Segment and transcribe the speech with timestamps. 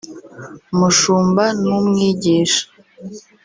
[0.73, 2.63] Umushumba n’Umwigisha